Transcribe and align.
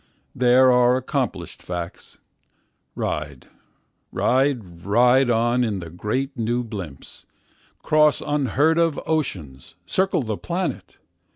There 0.33 0.71
are 0.71 0.97
accomplished 0.97 1.61
facts. 1.61 2.17
Ride, 2.95 3.49
ride, 4.11 4.83
ride 4.83 5.29
on 5.29 5.63
in 5.63 5.77
the 5.77 5.91
great 5.91 6.35
new 6.35 6.63
blimps—Cross 6.63 8.23
unheard 8.25 8.79
of 8.79 8.99
oceans, 9.05 9.75
circle 9.85 10.23
the 10.23 10.37
planet. 10.37 10.97